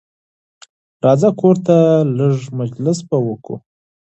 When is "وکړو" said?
3.27-3.55